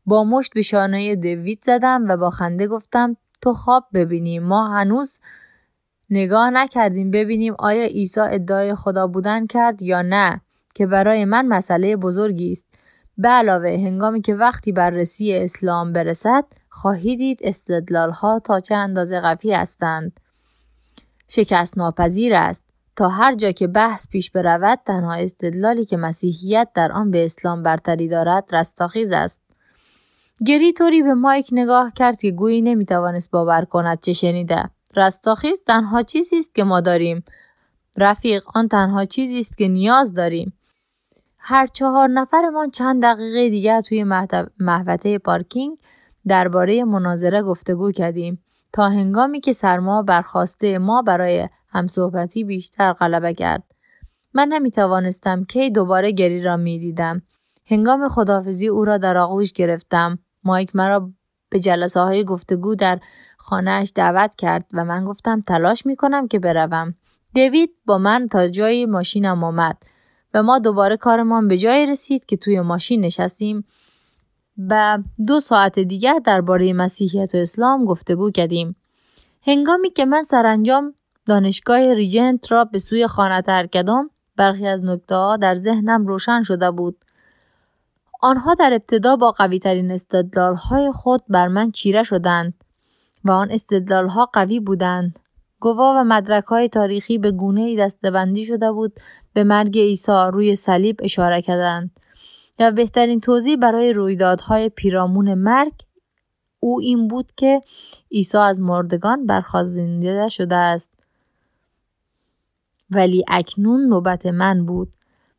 با 0.07 0.25
مشت 0.25 0.55
به 0.55 0.63
شانه 0.63 1.17
دیوید 1.17 1.59
زدم 1.63 2.09
و 2.09 2.17
با 2.17 2.31
خنده 2.31 2.69
گفتم 2.69 3.17
تو 3.43 3.53
خواب 3.53 3.85
ببینیم. 3.95 4.43
ما 4.43 4.69
هنوز 4.69 5.19
نگاه 6.11 6.51
نکردیم 6.51 7.11
ببینیم 7.11 7.55
آیا 7.59 7.85
عیسی 7.85 8.21
ادعای 8.21 8.75
خدا 8.75 9.07
بودن 9.07 9.47
کرد 9.47 9.83
یا 9.83 10.03
نه 10.03 10.41
که 10.75 10.87
برای 10.87 11.25
من 11.25 11.47
مسئله 11.47 11.97
بزرگی 11.97 12.51
است. 12.51 12.67
به 13.19 13.29
علاوه 13.29 13.71
هنگامی 13.71 14.21
که 14.21 14.35
وقتی 14.35 14.73
بررسی 14.73 15.35
اسلام 15.35 15.93
برسد 15.93 16.45
خواهید 16.69 17.19
دید 17.19 17.41
استدلال 17.43 18.11
ها 18.11 18.41
تا 18.45 18.61
چه 18.61 18.75
اندازه 18.75 19.21
قوی 19.21 19.55
هستند. 19.55 20.20
شکست 21.31 21.79
ناپذیر 21.79 22.35
است. 22.35 22.65
تا 22.97 23.09
هر 23.09 23.35
جا 23.35 23.53
که 23.53 23.67
بحث 23.67 24.09
پیش 24.09 24.31
برود 24.31 24.79
تنها 24.87 25.15
استدلالی 25.15 25.85
که 25.85 25.97
مسیحیت 25.97 26.69
در 26.75 26.93
آن 26.93 27.11
به 27.11 27.25
اسلام 27.25 27.63
برتری 27.63 28.09
دارد 28.09 28.55
رستاخیز 28.55 29.13
است. 29.13 29.41
گری 30.47 30.73
طوری 30.73 31.03
به 31.03 31.15
مایک 31.15 31.49
نگاه 31.53 31.93
کرد 31.93 32.21
که 32.21 32.31
گویی 32.31 32.63
نمی‌توانست 32.63 33.31
باور 33.31 33.65
کند 33.65 34.01
چه 34.01 34.13
شنیده. 34.13 34.71
رستاخیز 34.97 35.63
تنها 35.67 36.03
چیزی 36.03 36.39
است 36.39 36.55
که 36.55 36.65
ما 36.65 36.81
داریم. 36.81 37.25
رفیق 37.97 38.45
آن 38.55 38.69
تنها 38.69 39.05
چیزی 39.05 39.41
است 39.41 39.59
که 39.59 39.69
نیاز 39.69 40.15
داریم. 40.15 40.53
هر 41.39 41.67
چهار 41.67 42.09
نفرمان 42.09 42.71
چند 42.71 43.03
دقیقه 43.03 43.51
دیگر 43.51 43.81
توی 43.81 44.05
محوطه 44.59 45.19
پارکینگ 45.19 45.79
درباره 46.27 46.85
مناظره 46.85 47.43
گفتگو 47.43 47.93
کردیم. 47.93 48.45
تا 48.73 48.89
هنگامی 48.89 49.41
که 49.41 49.53
سرما 49.53 50.03
برخواسته 50.03 50.79
ما 50.79 51.03
برای 51.03 51.49
همصحبتی 51.69 52.45
بیشتر 52.45 52.93
غلبه 52.93 53.35
کرد. 53.35 53.63
من 54.35 54.49
نمی 54.49 54.71
توانستم 54.71 55.45
کی 55.45 55.71
دوباره 55.71 56.13
گری 56.13 56.43
را 56.43 56.57
می 56.57 56.79
دیدم. 56.79 57.23
هنگام 57.67 58.09
خدافزی 58.09 58.69
او 58.69 58.85
را 58.85 58.99
در 58.99 59.17
آغوش 59.17 59.53
گرفتم. 59.53 60.19
مایک 60.45 60.77
مرا 60.77 61.11
به 61.51 61.61
جلسه 61.61 62.01
های 62.01 62.25
گفتگو 62.25 62.75
در 62.75 62.99
خانهاش 63.39 63.93
دعوت 63.95 64.35
کرد 64.35 64.67
و 64.73 64.85
من 64.85 65.05
گفتم 65.05 65.41
تلاش 65.41 65.87
می 65.87 65.97
کنم 65.97 66.29
که 66.29 66.39
بروم. 66.39 66.95
دیوید 67.33 67.71
با 67.87 67.99
من 67.99 68.29
تا 68.29 68.49
جای 68.49 68.87
ماشینم 68.87 69.45
آمد 69.45 69.77
و 70.35 70.43
ما 70.43 70.59
دوباره 70.59 70.97
کارمان 70.97 71.49
به 71.49 71.59
جای 71.59 71.87
رسید 71.87 72.27
که 72.27 72.37
توی 72.37 72.61
ماشین 72.61 73.05
نشستیم 73.05 73.65
و 74.59 74.99
دو 75.27 75.41
ساعت 75.41 75.79
دیگر 75.79 76.19
درباره 76.25 76.73
مسیحیت 76.73 77.35
و 77.35 77.39
اسلام 77.39 77.85
گفتگو 77.85 78.31
کردیم. 78.31 78.77
هنگامی 79.43 79.91
که 79.91 80.05
من 80.05 80.23
سرانجام 80.23 80.95
دانشگاه 81.27 81.95
ریجنت 81.95 82.53
را 82.53 82.65
به 82.65 82.79
سوی 82.79 83.07
خانه 83.07 83.43
ترک 83.43 83.87
برخی 84.37 84.67
از 84.67 84.85
نکته 84.85 85.37
در 85.41 85.55
ذهنم 85.55 86.07
روشن 86.07 86.43
شده 86.43 86.71
بود. 86.71 87.05
آنها 88.23 88.55
در 88.55 88.73
ابتدا 88.73 89.17
با 89.17 89.31
قویترین 89.31 89.91
استدلال 89.91 90.55
های 90.55 90.93
خود 90.93 91.23
بر 91.29 91.49
من 91.49 91.71
چیره 91.71 92.03
شدند 92.03 92.55
و 93.25 93.31
آن 93.31 93.51
استدلال 93.51 94.09
ها 94.09 94.31
قوی 94.33 94.61
بودند. 94.61 95.19
گواه 95.61 96.01
و 96.01 96.05
مدرک 96.05 96.45
های 96.45 96.69
تاریخی 96.69 97.19
به 97.19 97.31
گونه 97.31 97.61
ای 97.61 97.77
دستبندی 97.77 98.45
شده 98.45 98.73
بود 98.73 99.01
به 99.33 99.45
مرگ 99.45 99.79
عیسی 99.79 100.13
روی 100.33 100.57
صلیب 100.57 100.97
اشاره 101.03 101.43
کردند. 101.43 101.91
و 102.59 102.73
بهترین 102.73 103.21
توضیح 103.21 103.57
برای 103.57 103.93
رویدادهای 103.93 104.69
پیرامون 104.69 105.35
مرگ 105.35 105.73
او 106.61 106.81
این 106.81 107.09
بود 107.09 107.33
که 107.37 107.63
عیسی 108.13 108.39
از 108.39 108.61
مردگان 108.61 109.27
برخوازنده 109.27 110.29
شده 110.29 110.57
است. 110.57 110.91
ولی 112.91 113.25
اکنون 113.29 113.81
نوبت 113.81 114.27
من 114.27 114.67
بود. 114.67 114.93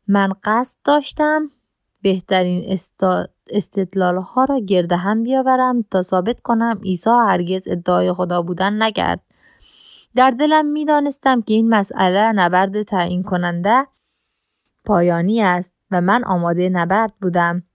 من 0.08 0.32
قصد 0.44 0.78
داشتم 0.84 1.50
بهترین 2.02 2.78
استدلال 3.50 4.16
ها 4.16 4.44
را 4.44 4.58
گرده 4.58 4.96
هم 4.96 5.22
بیاورم 5.22 5.82
تا 5.82 6.02
ثابت 6.02 6.40
کنم 6.40 6.80
عیسی 6.84 7.10
هرگز 7.10 7.62
ادعای 7.66 8.12
خدا 8.12 8.42
بودن 8.42 8.82
نکرد. 8.82 9.20
در 10.14 10.30
دلم 10.30 10.66
می 10.66 10.84
دانستم 10.84 11.42
که 11.42 11.54
این 11.54 11.68
مسئله 11.68 12.32
نبرد 12.32 12.82
تعیین 12.82 13.22
کننده 13.22 13.86
پایانی 14.84 15.42
است. 15.42 15.74
و 15.92 16.00
من 16.00 16.24
آماده 16.24 16.68
نبرد 16.68 17.12
بودم. 17.20 17.62